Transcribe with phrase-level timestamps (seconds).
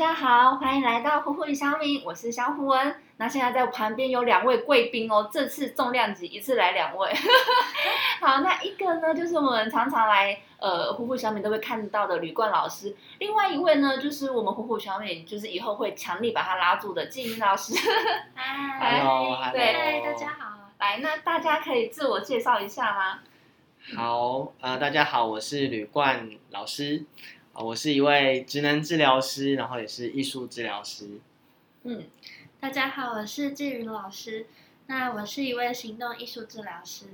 [0.00, 2.96] 家好，欢迎来到虎虎与小米，我是小虎文。
[3.18, 7.12] 那现在在我旁边有两位贵宾哦，这次重量级一次来两位。
[8.18, 17.74] 好，那一个呢，就是我们常常来呃虎虎小米都会看到的吕冠老师，另外一位呢，就是我们虎虎小米就是以后会强力把他拉住的季云老师。
[18.34, 20.70] 嗨 Hello，对嗨，大家好。
[20.78, 23.18] 来，那大家可以自我介绍一下吗？
[23.94, 27.04] 好，呃，大家好，我是吕冠老师，
[27.39, 31.20] 啊、我是一位职能治疗师，然后也是艺术治疗师。
[31.84, 32.04] 嗯，
[32.58, 34.46] 大家好，我是季云老师。
[34.86, 37.04] 那我是一位行动艺术治疗师。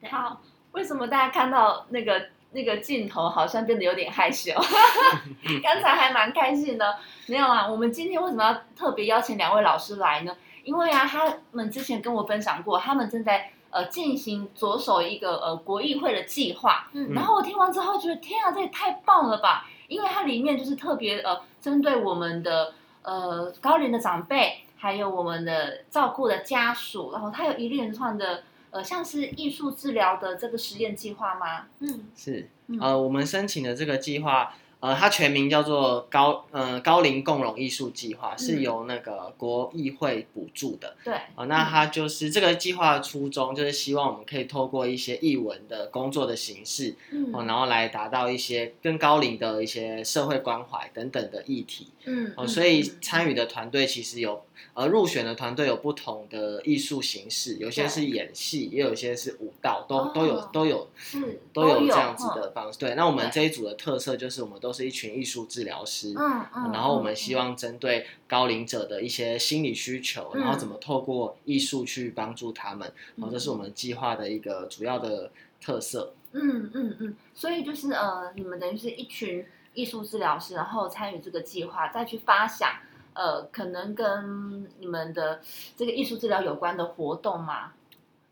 [0.00, 4.52] 对好，为什么大家看到那个那个镜头好像变得有点害羞？
[5.62, 6.98] 刚才还蛮开心的。
[7.26, 10.36] 没有啊，我们今天为什么要特别邀请两位老师来呢？
[10.64, 16.90] 因为啊，他们之前跟我分享过，他们正在呃进行着手一个呃国议会的计划。
[16.92, 19.66] 嗯然后我听完之后觉得，天啊，这也太棒了吧！
[19.88, 31.66] 因为它里面就是特别呃针对我们的呃高龄的长辈，还有我们的照顾的家属，然后它有一连串的呃像是艺术治疗的这个实验计划吗？
[31.80, 40.94] 嗯是嗯，呃，我们申请的这个计划，呃，它全名叫做高呃高龄共融艺术计划，是嗯由那个国议会补助的。
[41.02, 46.94] 对，啊、那它就是这个计划的初衷，就是希望我们可以透过一些译文的工作的形式，
[47.32, 51.88] 然后来达到一些更高龄的一些社会关怀等等的议题。
[52.04, 62.78] 嗯哦，所以参与的团队其实有，呃，入选的团队有不同的艺术形式，有些是演戏，也有一些是舞蹈，都都有哦都有是都有这样子嗯的方式。
[62.78, 75.30] 对，那我们这一组的特色就是我们都是一群艺术治疗师，嗯嗯，然后我们嗯希望针对高龄者的一些心理需求，嗯然后怎么透过艺术去帮助他们，然后，这是我们计划的一个主要的
[75.60, 76.14] 特色。
[76.32, 82.70] 嗯嗯嗯，所以就是呃，你们等于是一群艺术治疗师，然后参与这个计划，再去发想
[83.14, 85.40] 呃，可能跟你们的
[85.76, 87.72] 这个艺术治疗有关的活动吗？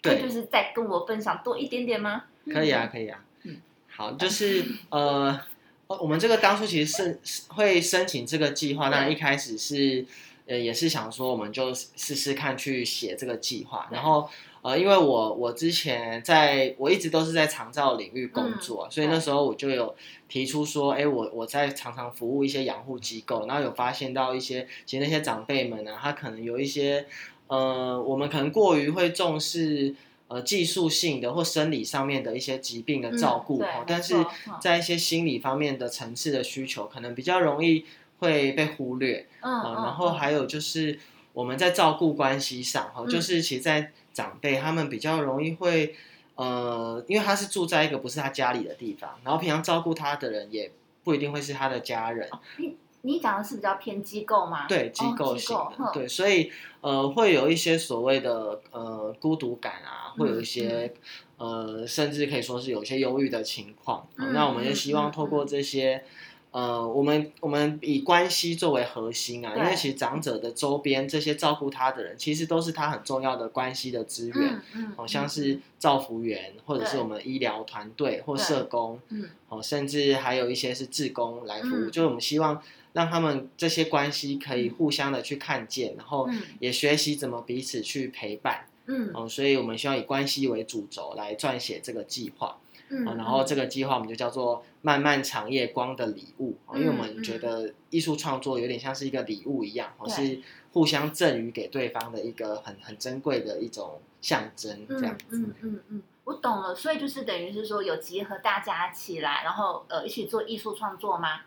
[0.02, 2.24] 可以对就是再跟我分享多一点点吗？
[2.52, 3.24] 可以啊，可以啊。
[3.44, 3.60] 嗯
[3.94, 5.40] 好，就是呃，
[5.86, 10.04] 呃我们这个当初其实是是会申请这个计划，那对一开始是
[10.46, 14.28] 呃也是想说我们就试试看去写这个计划，然后
[14.62, 19.94] 呃，因为我我之前在我一直都是在长照领域工作，所以那时候我就有
[20.28, 27.06] 提出说，哎，我我在常常服务一些养护机构，然后有发现到一些其实那些长辈们呢、他可能有一些
[27.48, 29.94] 呃，我们可能过于会重视。
[30.28, 34.14] 呃，技术性的或生理上面的一些疾病的照顾，但是
[34.62, 37.84] 在一些心理方面的层次的需求，可能比较容易
[38.18, 39.26] 会被忽略。
[39.42, 40.98] 嗯然后还有就是
[41.34, 45.94] 我们在照顾关系上，哈，嗯就是其实，在长辈他们比较容易会，
[46.36, 50.70] 呃，因为他是住在一个不是他家里的地方，然后平常照顾他的人也
[51.04, 52.28] 不一定会是他的家人，
[52.58, 54.66] 你你讲的是比较偏机构吗？
[54.68, 60.94] 对机哦构型的，哼对，所以呃，会有一些所谓的呃孤独感啊，会有一嗯些、
[61.36, 64.06] 呃，甚至可以说是有一些忧郁的情况。
[64.16, 66.04] 嗯那我们就希望嗯透过这些。
[66.52, 81.90] 呃，我们我们以关系作为核心啊，因为其实长者的周边这些照顾他的人，其实都是他很重要的关系的资源，嗯嗯，好、像是照服员或者是我们医疗团队或社工，嗯哦，甚至还有一些是志工来服务，嗯。
[81.90, 86.42] 就我们希望让他们这些关系可以互相的去看见，然后嗯。
[86.60, 88.66] 也学习怎么彼此去陪伴。
[88.84, 89.10] 嗯。
[89.14, 92.58] 哦，所以我们需要以关系为主轴来撰写这个计划。
[92.92, 100.14] 嗯啊，然后这个计划我们就叫做“漫漫长夜光的礼物”，哦因为我嗯们觉得艺术创作有点像是一个礼物一样，哦，对。
[100.14, 100.40] 是
[100.72, 105.24] 互相赠予给对方的一个很很珍贵的一种象征，这样子。
[105.32, 111.42] 嗯嗯嗯，我懂了，所以就是等于是说有集合大家起来，然后呃一起做艺术创作吗？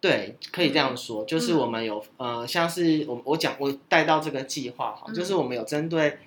[0.00, 1.58] 对，可以这样说，就是嗯。
[1.58, 6.18] 我们有呃，像是我我讲我带到这个计划哈，嗯就是我们有针对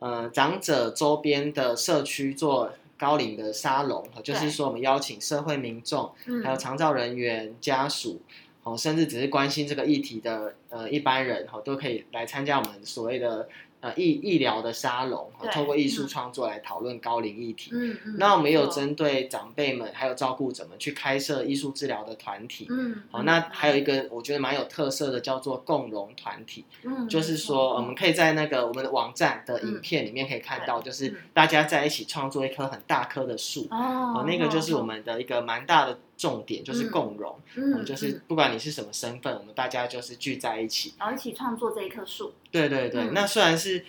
[0.00, 8.20] 呃长者周边的社区做高龄的沙龙，就是说我们邀请社会民众，嗯，还有长照人员、家属，
[8.62, 13.48] 哦，甚至只是关心这个议题的呃一般人，哦，都可以来参加我们所谓的
[13.80, 17.70] 呃医医疗的沙龙，哦对透过艺术嗯创作来讨论高龄议题。
[17.72, 22.66] 嗯嗯，那我们也有针对长辈们还有照顾者们去开设艺术治疗的团体。
[22.70, 33.66] 嗯，好，嗯那还有一个我觉得蛮有特色的，叫做共融团体，嗯，就是说我们可以在那个我们的网站的影嗯片里面可以看到，就是嗯大家在一起创作一棵很大棵的树。
[33.70, 36.90] 哦哦，那个就是我们的一个蛮大的重点，就是嗯。
[36.90, 40.92] 共融，嗯嗯，就是不管你是什么身份，我们大家就是聚在一起。
[40.98, 43.14] 然后一起创作这一棵树，对对对，嗯。
[43.14, 43.84] 那虽然是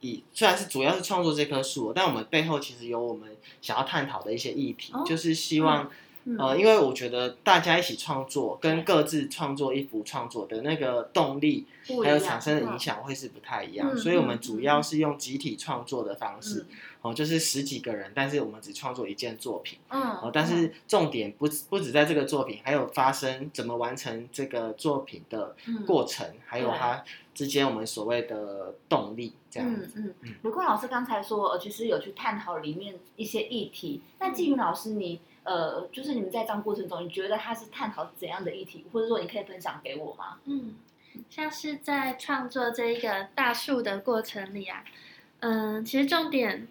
[0.00, 5.90] 以虽然是主要是创作这棵树，但我们背后其实有我们想要探讨的一些议题，哦就是希望
[6.28, 6.36] 嗯。
[6.38, 11.66] 呃，因为我觉得大家一起创作跟各自创作一幅创作的那个动力，
[12.04, 16.76] 还有产生的影嗯响会是不太一样，嗯所以我们嗯主要是用集体创作的方式，嗯。
[17.00, 25.86] 哦，就是十几个人，但是我们只创作一件作品，嗯哦，但是重点不不止在这个作品，还有发生怎么完成这个作品的嗯。
[25.86, 26.76] 过程，还有对。
[26.76, 29.92] 它之间我们所谓的动力这样子。
[29.94, 30.14] 嗯嗯。
[30.22, 34.02] 嗯，卢冠老师刚才说，呃，其实有去探讨里面一些议题。
[34.18, 40.36] 那季云老师你，呃，就是你们在这样过程中，你觉得他是探讨怎样的议题，或者说你可以分享给我吗？
[40.44, 40.74] 嗯，
[41.30, 44.84] 像是在创作这一个大树的过程里啊，
[45.40, 46.68] 嗯，其实重点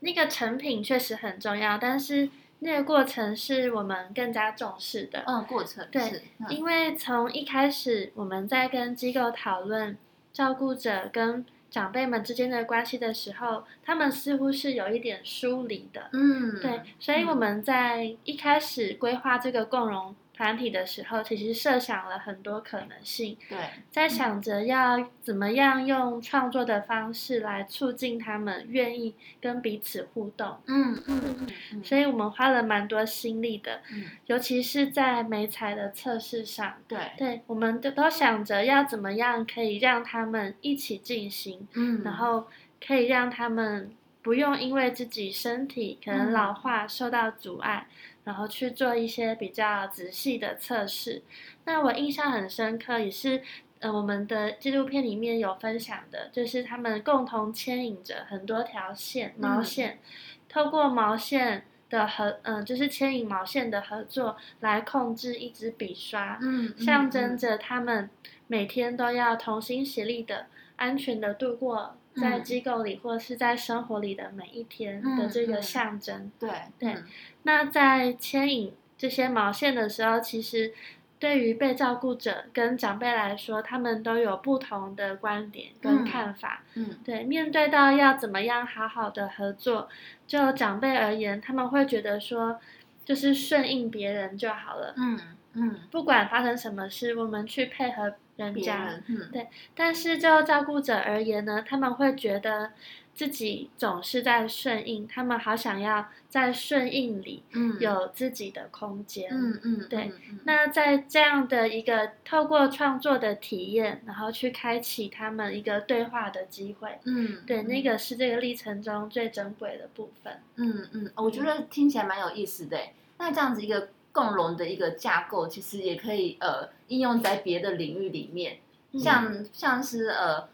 [0.00, 2.28] 那个成品确实很重要，但是
[2.58, 5.22] 那个过程是我们更加重视的。
[5.26, 9.96] 嗯，过程对，嗯因为从一开始我们在跟机构讨论
[10.32, 16.08] 照顾者跟长辈们之间的关系的时候，他们似乎是有一点疏离的。
[16.12, 23.58] 嗯，对，所以我们在一开始规划这个共融团体的时候，其实设想了很多可能性，对，
[23.90, 30.58] 在想着要怎么样用创作的方式来促进他们愿意跟彼此互动。
[30.66, 36.74] 嗯嗯嗯嗯，所以我们花了蛮多心力的，嗯尤其是在美彩的测试上。
[36.86, 42.46] 对，对，我们都都想着要怎么样可以让他们一起进行，嗯，然后
[42.86, 43.90] 可以让他们
[44.26, 47.86] 不用因为自己身体可能嗯老化受到阻碍，
[48.24, 51.22] 然后去做一些比较仔细的测试。
[51.64, 53.40] 那我印象很深刻，也是
[53.78, 60.00] 呃我们的纪录片里面有分享的，就是他们共同牵引着很多条线毛嗯线，
[60.48, 61.66] 透过毛线。
[61.88, 68.10] 的合，嗯、就是牵引毛线的合作来控制一支笔刷，嗯，嗯象征着他们
[68.48, 76.30] 每天都要同心协力的、安全的度过在嗯机构里或者是在生活里的每一天的这个象征。
[76.38, 77.04] 对对嗯
[77.42, 80.72] 那在牵引这些毛线的时候，其实
[81.18, 86.62] 对于被照顾者跟长辈来说，他们都有不同的观点跟嗯看法。
[86.74, 89.88] 嗯对，面对到要怎么样好好的合作，
[90.26, 92.58] 就长辈而言，他们会觉得说，
[93.04, 94.94] 就是顺应别人就好了。
[94.96, 95.18] 嗯
[95.56, 98.84] 嗯，不管发生什么事，我们去配合人家。
[98.84, 102.72] 人嗯但是就照顾者而言呢，他们会觉得
[103.14, 109.30] 自己总是在顺应，他们好想要在顺应里嗯有自己的空间。
[109.32, 116.98] 嗯嗯对，嗯那在这样的一个透过创作的体验，然后去开启他们一个对话的机会。
[117.04, 120.38] 嗯对，那个是这个历程中最珍贵的部分。
[120.56, 122.78] 嗯嗯，我觉得听起来蛮有意思的。
[123.18, 128.58] 那这样子一个共融的一个架构，其实也可以呃应用在别的领域里面，
[128.92, 128.98] 嗯。
[128.98, 130.48] 像像是呃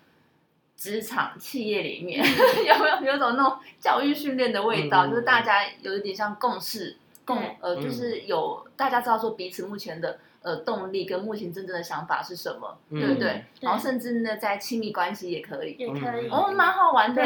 [0.77, 2.19] 职场企业里面
[2.67, 7.93] 有没有有种那种教育训练的味道，嗯就是大家有一点像共事共呃，就嗯。
[7.93, 10.19] 是有大家知道说彼此目前的。
[10.43, 13.29] 呃，动力跟目前真正的想法是什么，嗯对不对？
[13.31, 16.29] 对然后甚至呢，在亲密关系也可以，也可以。
[16.29, 17.23] 哦，蛮好玩的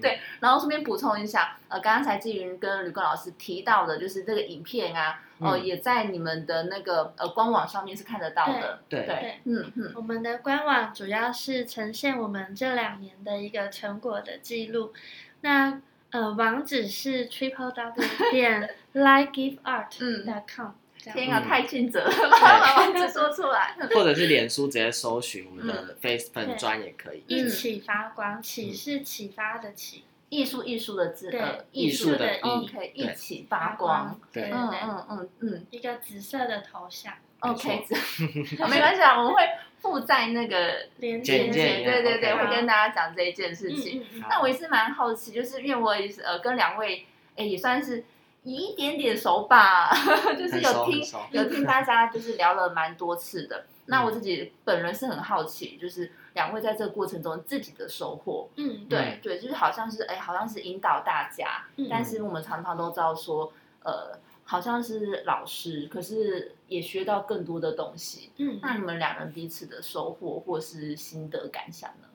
[0.00, 8.80] 对 然后顺便补充一下，呃，刚刚才季云跟吕冠老师提到的，就是这个影片啊，呃，嗯也在你们的那个呃官网上面是看得到的。
[8.88, 14.92] 对对，嗯嗯我们的官网主要是呈现我们这两年的一个成果的记录。
[15.40, 15.80] 那
[16.12, 20.72] 呃，网址是 triple w 点 likegiveart.com。
[21.02, 21.48] 天啊，嗯。
[21.48, 23.76] 太尽责了，把网址说出来。
[23.94, 25.88] 或者是脸书直接搜寻我们嗯。
[25.88, 27.24] 的 Face 粉砖也可以。
[27.26, 31.30] 一起发光，启是启发的启，艺术艺术的字，
[31.72, 34.18] 艺术的艺可以一起发光。
[34.32, 34.44] 对。
[34.44, 34.50] 嗯对。
[34.50, 35.66] 对嗯嗯嗯。
[35.70, 37.84] 一个紫色的头像，，OK，
[38.70, 39.42] 没关系啊，我们会
[39.80, 41.48] 附在那个链接。
[41.48, 44.04] 对对对，会跟大家讲这一件事情。
[44.28, 47.04] 那我也是蛮好奇，就是因为我也是呃跟两位，
[47.36, 48.04] 哎也算是有
[48.42, 49.90] 一点点手吧，
[50.36, 53.64] 就是有听有听大家就是聊了蛮多次的。
[53.86, 58.48] 那我自己本人是很好奇，就是两位在这个过程中自己的收获。
[58.56, 68.30] 嗯，对对，就是好像是哎，好像是引导大家，嗯但是我们常常都知道说，呃，好像是老师，可是也学到更多的东西。
[68.36, 72.08] 嗯，那你们两人彼此的收获或是心得感想呢？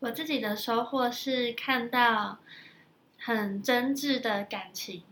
[0.00, 2.38] 我自己的收获是看到
[3.18, 5.02] 很真挚的感情，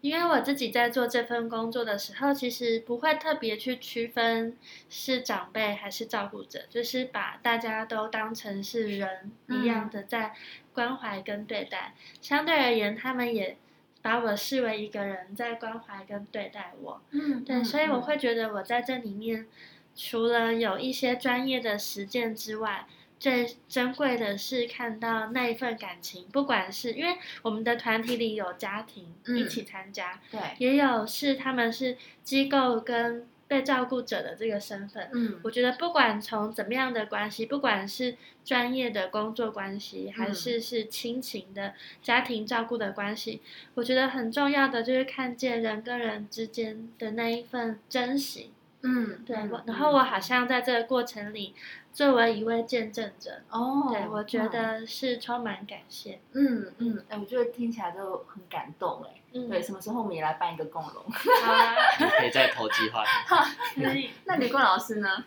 [0.00, 4.56] 因为我自己在做这份工作的时候，其实不会特别去区分
[4.88, 10.32] 是长辈还是照顾者，就是把大家都当成是人一样的在
[10.72, 11.94] 关怀跟对待。
[12.20, 13.56] 相对而言，他们也
[14.00, 17.02] 把我视为一个人在关怀跟对待我。
[17.10, 19.46] 嗯对，所以我会觉得我在这里面，
[19.94, 22.86] 除了有一些专业的实践之外，
[23.20, 35.10] 最珍贵的是看到那一份感情，不管是因为我们的团体里有家庭嗯一起参加，对，也有是他们是机构跟被照顾者的这个身份。
[35.12, 43.42] 嗯我觉得不管从怎么样的关系，不管是专业的工作关系，还嗯是是亲情的家庭照顾的关系，
[43.74, 48.52] 我觉得很重要的就是看见人跟人之间的那一份珍惜。
[48.82, 51.54] 嗯，对，嗯然后我好像在这个过程里，
[51.92, 56.18] 作为一位见证者，哦，对我觉嗯得是充满感谢。
[56.32, 59.20] 嗯嗯，哎，我觉得听起来就很感动哎。
[59.32, 61.04] 嗯，对，什么时候我们也来办一个共融？
[61.10, 63.04] 好啊， 你可以再投计划。
[63.76, 64.10] 可以。
[64.24, 65.24] 那李冠老师呢？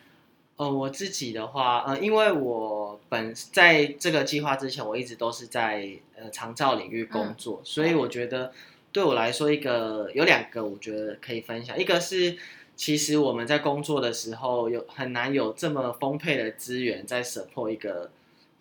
[0.55, 8.51] 呃，我自己的话，呃，因为我本在这个计划之前，我一直都是在呃长照领域工作，所以我觉得
[8.91, 12.37] 对我来说，一个有两个我觉得可以分享，一个是
[12.75, 18.09] 其实我们在工作的时候有很难有这么丰沛的资源在 support 一个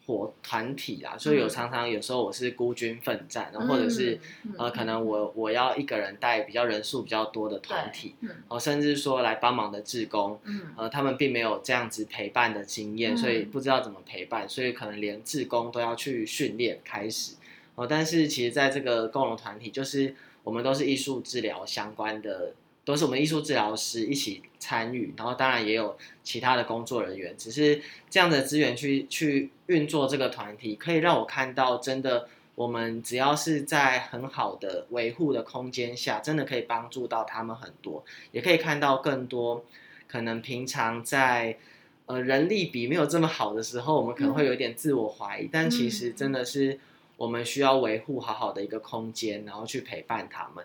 [0.05, 1.49] 活团体啊，所以有嗯。
[1.49, 8.29] 常常有时候我是孤军奋战，然后或者是、嗯呃可能我我要一个人带比较人数比较多的团体，嗯。
[8.49, 10.41] 哦，甚至说来帮忙的志工。
[10.45, 10.73] 嗯。
[10.77, 17.37] 呃，他们并没有这样子陪伴的经验，嗯所以不知道怎么陪伴，所以可能连志工都要去训练开始。
[17.77, 22.53] 哦，但是其实在这个共融团体，就是我们都是艺术治疗相关的，
[22.85, 32.29] 都是我们艺术治疗师一起参与，然后当然也有其他的工作人员，只是这样的资源去去运作这个团体，可以让我看到真的。
[32.55, 39.65] 我们只要是在很好的维护的空间下，真的可以帮助到他们很多，也可以看到更多
[40.07, 41.57] 可能平常在
[42.05, 46.79] 呃人力比没有这么好的时候，我们可能会有一点自我怀疑，但其实真的是
[47.17, 50.63] 我们需要维护好好的一个空间，然后去陪伴他们。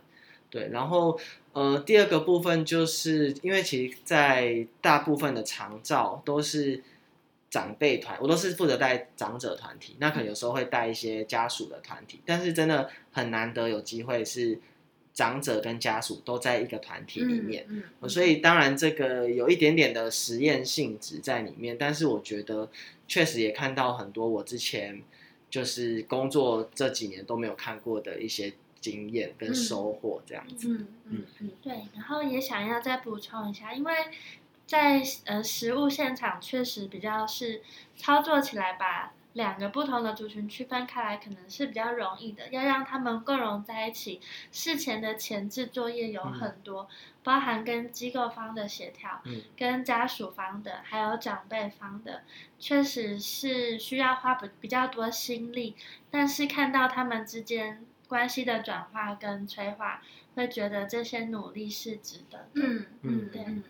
[0.50, 1.20] 对，然后
[1.54, 6.84] 呃第二个部分就是因为其实，在大部分的长照都是。
[7.50, 14.60] 长辈团，我都是负责带长者团体，那可能有时候会带一些家属的团体，但是真的很难得有机会是
[15.14, 17.66] 长者跟家属都在一个团体里面，
[18.06, 22.70] 所以当然这个有一点点的实验性质在里面，但是我觉得
[23.08, 25.02] 确实也看到很多我之前
[25.50, 28.54] 就是工作这几年都没有看过的一些
[28.90, 30.70] 经验跟收获，这样子。
[30.70, 33.94] 嗯嗯嗯对，然后也想要再补充一下，因为
[34.66, 37.62] 在呃实物现场确实比较是
[37.96, 42.50] 操作起来把两个不同的族群区分开来，可能是比较容易的。
[42.50, 44.20] 要让他们共融在一起，
[44.52, 46.88] 事前的前置作业有很多，
[47.24, 52.24] 包含跟机构方的协调，嗯跟家属方的，还有长辈方的，
[52.58, 55.76] 确实是需要花比比较多心力。
[56.10, 60.02] 但是看到他们之间关系的转化跟催化，
[60.36, 62.48] 会觉得这些努力是值得的。
[62.56, 63.64] 嗯嗯，对嗯。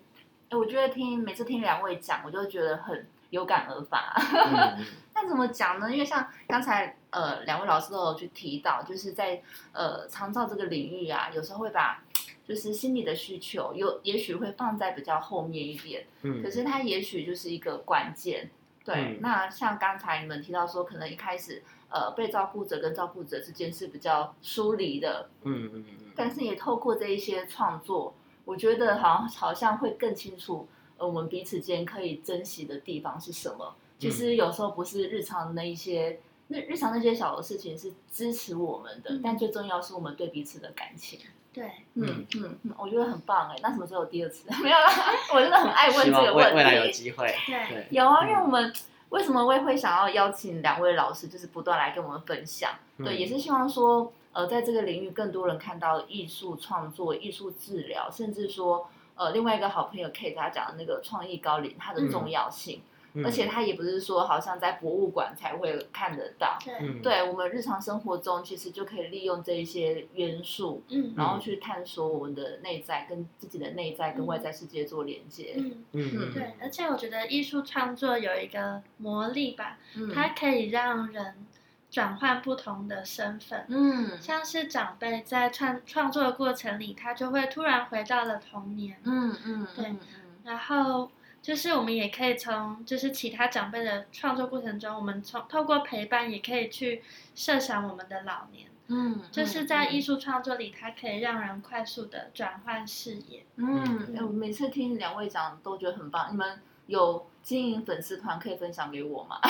[0.50, 4.14] 哎，我觉得听每次听两位讲，我就觉得很有感而发。
[5.14, 5.92] 那怎么讲呢？
[5.92, 9.42] 因为像刚才呃两位老师都有去提到，就是在
[9.74, 12.04] 呃长照这个领域啊，有时候会把
[12.48, 18.50] 就是心理的需求有也许会放在比较后面一点，嗯可是它也许就是一个关键。
[18.86, 28.14] 对，嗯那像刚才你们提到说，可能一开始呃被照顾者跟照顾者之间是比较疏离的，嗯嗯嗯但是也透过这一些创作，
[28.46, 30.68] 我觉得好像好像会更清楚，
[30.98, 33.76] 呃，我们彼此间可以珍惜的地方是什么。
[34.00, 41.20] 其实有时候不是日常的一些，那日常那些小的事情是支持我们的，嗯但最重要是我们对彼此的感情。
[41.54, 43.56] 对，嗯嗯嗯，我觉得很棒哎。
[43.64, 44.48] 那什么时候有第二次？
[44.62, 44.86] 没有啦，
[45.34, 46.92] 我真的很爱问这个问题未来有。
[46.92, 47.34] 机会。
[47.48, 48.72] 对对，有啊，嗯因为我们
[49.10, 52.72] 为什么会会想要邀请两位老师，就是不断来跟我们分享。
[52.98, 66.58] 对，嗯也是希望说，呃，在这个领域更多人看到艺术创作、艺术治疗，甚至说，呃，另外一个好朋友 Kate 他讲的那个创意高龄，它的重要性，嗯而且它也不是说好像在博物馆才会看得到。
[67.02, 75.54] 对，我们日常生活中，其实就可以利用这一些元素，嗯然后去探索我们的内在，跟自己的内在跟外在世界做连接。
[75.58, 75.84] 嗯。
[75.94, 81.36] 嗯嗯对，而且我觉得艺术创作有一个魔力吧，嗯它可以让人
[81.90, 83.66] 转换不同的身份。
[83.70, 90.00] 嗯像是长辈在创创作的过程里，他就会突然回到了童年，嗯嗯，对嗯
[90.44, 91.10] 然后
[91.48, 97.02] 就是我们也可以从就是其他长辈的创作过程中，我们从透过陪伴也可以去
[97.36, 100.18] 设想我们的老年，嗯，就是在艺术。
[100.18, 103.46] 创作里，它可以让人快速的转换视野。
[103.56, 106.28] 嗯，哎我每次听两位讲都觉得很棒。
[106.34, 109.40] 你们有经营粉丝团可以分享给我吗？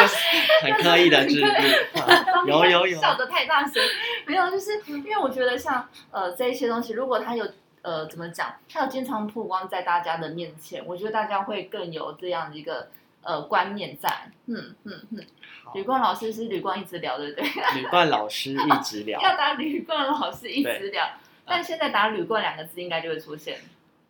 [0.00, 0.16] 就是
[0.66, 2.48] 很刻意的治愈。
[2.48, 3.80] 有有有，笑得太大声，
[4.26, 7.46] 没有，就是因为我觉得像呃这一些东西，如果它有
[7.86, 12.88] 呃怎么讲，他有经常曝光在大家的面前，我觉得大家会更有这样的一个
[13.22, 14.28] 呃观念在。
[14.46, 15.24] 嗯嗯嗯，
[15.64, 17.48] 好吕冠老师是吕冠一直聊，对不对？
[17.80, 23.56] 吕冠老师一直聊， 要打吕冠老师一直聊，啊但现在打吕冠两个字应该就会出现。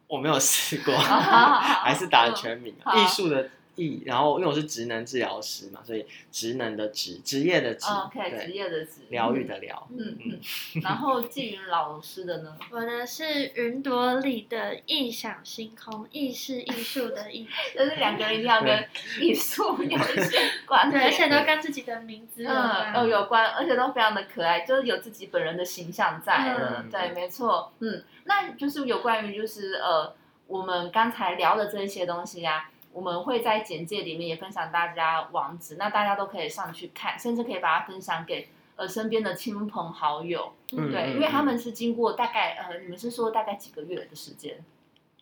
[0.07, 10.41] 我没有试过， 还是打了全名艺术的艺，然后因为我是职能治疗师嘛，所以职能的职，职业的职，哦 OK，职对，业的职，疗愈的疗，嗯嗯，
[10.83, 12.57] 然后季云老师的呢？
[12.71, 18.85] 我的是云朵里的异想星空，艺是艺术的艺， 就是两个人一定要跟
[19.21, 22.95] 艺术有一些关对，而且都跟自己的名字有嗯。
[22.95, 26.83] 哦有关，而且都非常的可爱，就是有自己本人的形象在了。
[26.85, 30.15] 嗯对，没错，嗯，那就是有关于就是呃
[30.47, 40.55] 我们刚才聊的这一些东西呀、我们会在简介里面也分享大家网址，那大家都可以上去看，甚至可以把它分享给呃身边的亲朋好友。
[40.73, 44.65] 嗯对，因为他们是经过大概呃，你们是说大概几个月的时间？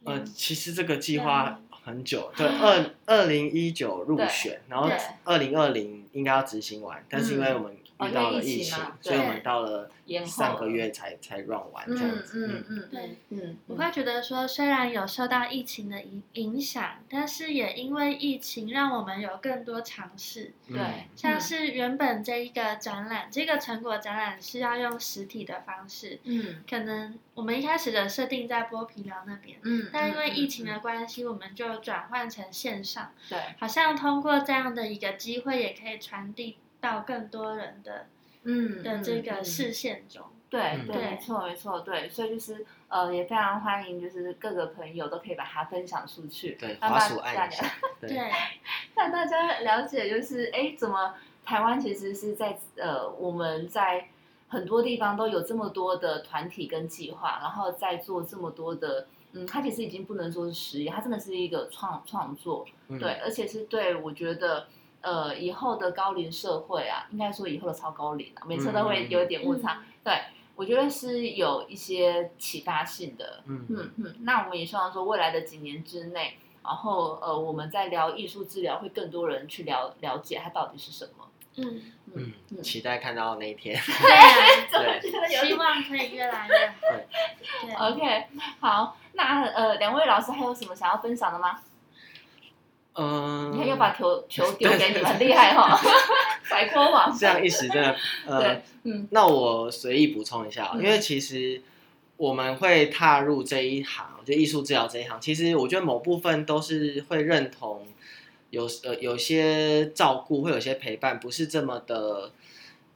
[0.05, 20.53] 呃，嗯其实这个计划很久，对，二二零一九入选，然后对二零二零应该要执行完，但是因为我们哦遇到了疫情所以我对们到了延后上个月才才 run 完这嗯样子，嗯嗯，对嗯，我会觉得说，虽然有受到疫情的影影响，但是也因为疫情让我们有更多尝试。
[20.67, 38.07] 嗯对，像是原本这一个展览，这个成果展览是要用实体的方式，嗯可能我们一开始的设定在剥皮寮那边，嗯，但因为疫情嗯的关系，我们就转换成线上，对，好像通过这样的一个机会，也可以传递到更多人的
[38.45, 39.45] 嗯的这个嗯。
[39.45, 40.23] 视线中。
[40.51, 40.87] 对嗯。
[40.87, 41.11] 对，对。
[41.11, 48.31] 没错没错，对，所以就是呃，也非常欢迎，就是各个朋友都可以把它分享出去， 对，让大滑鼠按一下家，对，
[48.95, 51.15] 让大家了解，就是哎，怎么
[51.45, 54.07] 台湾其实是在呃我们在
[54.49, 62.99] 很多地方都有这么多的团体跟计划，然后在做这么多的，嗯，它其实已经不能说是实业，它真的是一个创创作，嗯。
[63.01, 64.69] 对，而且是对我觉得。
[65.05, 69.83] 呃，以后的高龄社会啊，应该说以后的超高龄啊，每次都会有一点误差。
[70.03, 70.13] 对，
[70.57, 73.43] 我觉得是有一些启发性的。
[73.47, 81.29] 嗯嗯嗯，那我们也希望说，未来的几年之内，然后呃，我们在聊艺术治疗，会更多人去了了解它到底是什么。
[81.57, 81.83] 嗯，
[82.15, 84.27] 嗯嗯，期待看到那一天， 对啊，
[84.73, 86.75] 怎么觉得有希望可以越来越好。
[87.63, 88.27] 对， OK？
[88.59, 91.61] 好，那呃，两位老师还有什么想要分享的吗？
[92.97, 95.81] 嗯，你看又把球 球丢给你们，很厉害哈，
[96.45, 97.17] 甩锅王。
[97.17, 99.09] 这样一时真的，呃 对，嗯。
[99.11, 101.61] 那我随意补充一下因为其实
[102.17, 107.87] 我们会踏入这一行，就艺术治疗这一行，其实我觉得某部分都是会认同
[108.51, 112.31] 有呃有些照顾，会有些陪伴，不是这么的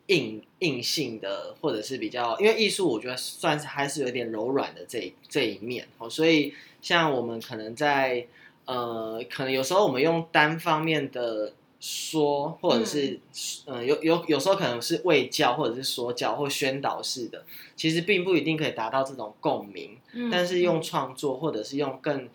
[0.07, 8.25] 硬硬性的，或者是比较，因为艺术我觉得算是还是有点柔软的这一这一面哦，所以像我们可能在
[8.69, 13.19] 呃，可能有时候我们用单方面的说，或者是
[13.65, 17.43] 嗯、呃有有有时候可能是卫教或者是说教或宣导式的，
[17.75, 19.97] 其实并不一定可以达到这种共鸣。
[20.13, 22.29] 嗯但是用创作或者是用更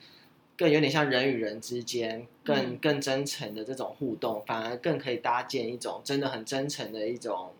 [0.57, 7.51] 更有点像人与人之间更嗯更真诚的这种互动，反而更可以搭建一种真的很真诚的一种，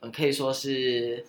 [0.00, 1.24] 嗯，可以说是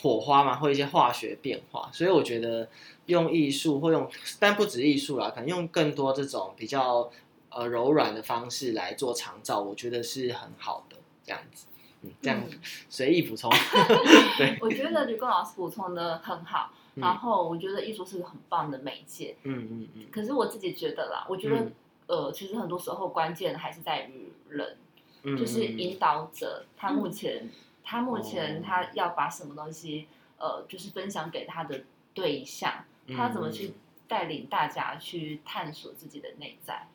[0.00, 1.90] 火花嘛，或一些化学变化。
[1.92, 2.68] 所以我觉得
[3.06, 7.10] 用艺术或用，但不止艺术啦，可能用更多这种比较
[7.50, 11.66] 呃柔软的方式来做长照，我觉得是很好的这样子。
[12.02, 13.50] 嗯，这样嗯 随意补充。
[14.38, 19.36] 对，我觉得吕工老师补充的很好，嗯然后我觉得艺术是个很棒的媒介。
[19.42, 21.72] 嗯嗯嗯可是我自己觉得啦，我觉得、嗯
[22.06, 24.76] 呃，其实很多时候关键还是在于人，
[25.24, 27.50] 嗯，就是嗯引导者，他目前、
[27.90, 28.20] 他目哦。
[28.20, 30.06] 前他要把什么东西
[30.38, 31.82] 呃，就是分享给他的
[32.14, 32.84] 对象，
[33.16, 33.74] 他怎么去
[34.06, 36.86] 带领大家去探索自己的内在。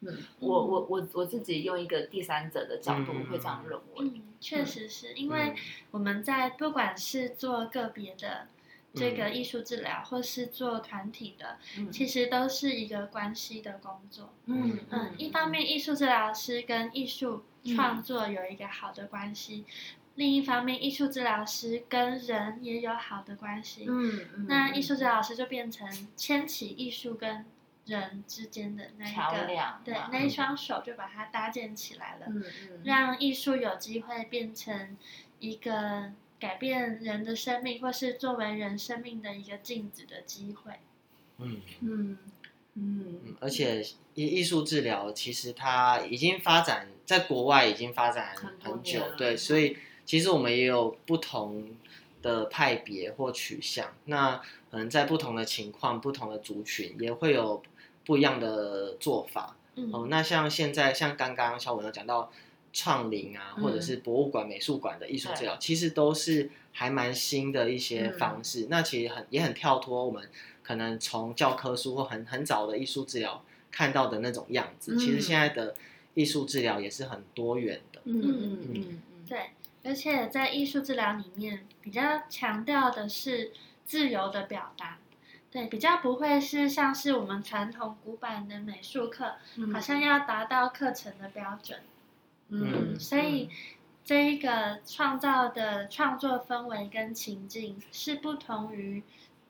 [0.00, 3.84] 嗯，我我我我自己用一个第三者的角度嗯会这样认为。
[3.98, 5.30] 嗯，确实是因嗯。
[5.30, 5.54] 为
[5.90, 8.46] 我们在不管是做个别的
[8.94, 11.92] 这个艺术治疗，或是做团体的，嗯。
[11.92, 14.32] 其实都是一个关系的工作。
[14.46, 17.76] 嗯嗯，一方面艺术治疗师跟艺术嗯。
[17.76, 19.64] 创作有一个好的关系，
[20.18, 23.86] 另一方面艺术治疗师跟人也有好的关系。
[23.88, 27.46] 嗯嗯，那艺术治疗师就变成牵起艺术跟
[27.86, 32.26] 人之间的那一桥个，梁对那一双手就把它搭建起来了。
[32.28, 34.96] 嗯嗯，让艺术有机会变成
[35.38, 40.72] 一个改变人的生命，或是作为人生命的一个镜子的机会。
[41.38, 41.62] 嗯。
[41.80, 42.18] 嗯
[42.74, 43.80] 嗯嗯，而且
[44.14, 49.76] 艺艺术治疗其实它已经发展在国外已经发展很久，对，所以
[50.08, 51.68] 其实我们也有不同
[52.22, 53.92] 的派别或取向。
[54.06, 54.40] 那
[54.70, 57.62] 可能在不同的情况、不同的族群也会有
[58.06, 59.54] 不一样的做法。
[59.74, 62.32] 嗯哦，那像现在像刚刚小文有讲到
[62.72, 68.66] 创林啊，或者嗯是博物馆、美术馆的艺术治疗，其实都是还蛮新的一些嗯方式。
[68.70, 70.26] 那其实很也很跳脱我们
[70.62, 74.96] 可能从教科书或很很早的艺术治疗看到的那种样子。
[74.98, 75.74] 其实嗯现在的
[76.14, 78.00] 艺术治疗也是很多元的。
[78.04, 79.50] 嗯嗯嗯嗯，对，
[79.88, 83.52] 而且在艺术治疗里面比较强调的是
[83.86, 84.98] 自由的表达。
[85.50, 91.80] 对，比较不会是像是我们传统古板的美术课，嗯好像要达到课程的标准。
[92.50, 93.48] 嗯所以
[94.04, 99.02] 这一个创造的创作氛围跟情境是不同于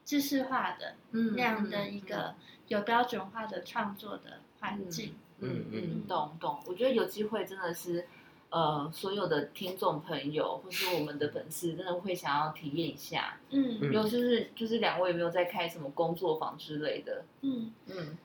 [0.05, 2.37] 知识化的嗯那样的一个
[2.69, 5.17] 有标准化的创作的环境。
[5.41, 8.07] 嗯嗯嗯懂懂，我觉得有机会真的是。
[8.51, 13.39] 呃，所有的听众朋友或是我们的粉丝，真的会想要体验一下。
[13.51, 17.25] 嗯嗯有就是就是两位有没有在开什么工作坊之类的？
[17.43, 18.17] 嗯，嗯，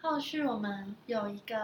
[0.00, 1.56] 后续我们有一个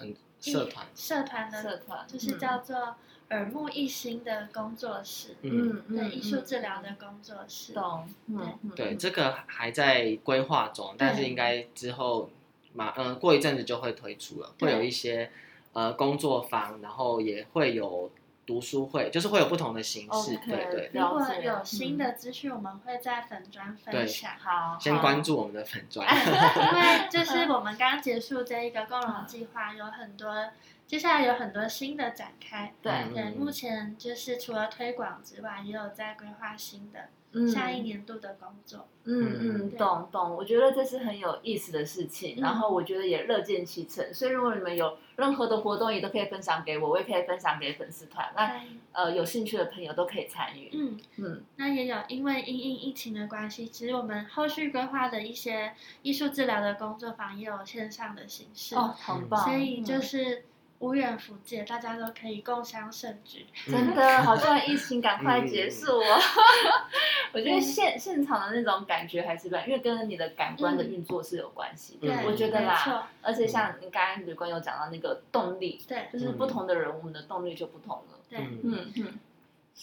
[0.00, 2.96] 嗯，社团，社团的，社团就是叫做
[3.30, 7.72] 耳目一新的工作室，嗯，对艺术治疗的工作室。
[7.72, 12.30] 懂，嗯对嗯对，这个还在规划中，但是应该之后
[12.72, 15.30] 马嗯过一阵子就会推出了，会有一些
[15.76, 18.10] 呃工作坊，然后也会有
[18.46, 20.34] 读书会，就是会有不同的形式。
[20.46, 24.30] 对对，如果有新的资讯，我们会在粉砖分享。
[24.38, 26.06] 好，先关注我们的粉砖。
[26.08, 30.48] 因为 就是我们刚结束这一个共融计划，有很多
[30.86, 32.72] 接下来有很多新的展开。
[32.80, 38.86] 对目前就是除了推广之外，也有在规划新的嗯下一年度的工作。
[39.08, 42.42] 嗯嗯，懂懂，我觉得这是很有意思的事情，嗯。
[42.42, 50.70] 然后我觉得也乐见其成，所以如果你们有任何的活动，也都可以分享给我，我也可以分享给粉丝团，那呃有兴趣的朋友都可以参与。
[50.72, 51.44] 嗯，嗯。
[51.56, 55.72] 那也有因为因应疫情的关系，其实我们后续规划的一些
[56.02, 60.44] 艺术治疗的工作坊也有线上的形式，哦，很棒，所以就嗯是
[60.78, 63.46] 无远弗届，大家都可以共享盛举。
[63.66, 66.20] 真的好希望疫情赶快结束哦。
[67.32, 67.60] 我觉得对。
[67.60, 71.98] 现现场的那种感觉还是不一样，因为跟你的感官的运作是有关系。
[72.02, 72.92] 嗯，我觉得没错。
[72.92, 76.08] 啦，而且像你刚刚吕官有讲到那个动力，对。
[76.12, 78.18] 就是不同的人，我们的动力就不同了。
[78.28, 78.60] 对，嗯。
[78.62, 79.18] 嗯嗯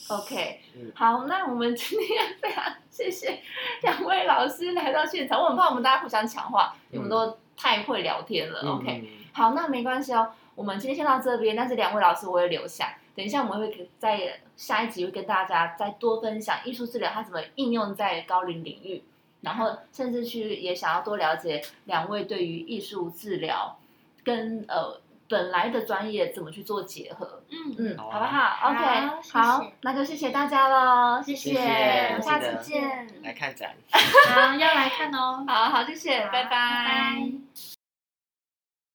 [0.10, 3.40] ，OK，嗯好，那我们今天非常谢谢
[3.82, 8.62] 两位老师来到现场，我很怕我们大家互相抢话，你们都太会聊天了。
[8.62, 9.24] OK，嗯。
[9.34, 19.04] 好，那没关系哦，我们今天先到这边，但是两位老师我会留下，等一下我们会给在下一集会跟大家再多分享艺术治疗它怎么应用在高龄领域，
[19.42, 23.78] 然后甚至去也想要多了解两位对于艺术治疗
[24.24, 27.42] 跟呃本来的专业怎么去做结合。
[27.50, 33.08] 嗯，嗯，好不好？OK，好谢谢好，那就谢谢大家喽，谢谢谢我们下次见。
[33.24, 33.76] 来看展。
[33.92, 35.44] 好，要来看哦。
[35.48, 37.32] 好好，谢谢，拜拜